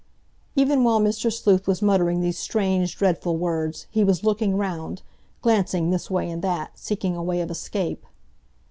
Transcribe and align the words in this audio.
Even 0.55 0.83
while 0.83 0.99
Mr. 0.99 1.31
Sleuth 1.31 1.67
was 1.67 1.83
muttering 1.83 2.21
these 2.21 2.35
strange, 2.39 2.97
dreadful 2.97 3.37
words, 3.37 3.85
he 3.91 4.03
was 4.03 4.23
looking 4.23 4.57
round, 4.57 5.03
glancing 5.43 5.91
this 5.91 6.09
way 6.09 6.27
and 6.27 6.41
that, 6.41 6.71
seeking 6.75 7.15
a 7.15 7.21
way 7.21 7.39
of 7.39 7.51
escape. 7.51 8.03